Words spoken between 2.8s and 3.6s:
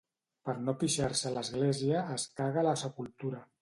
sepultura.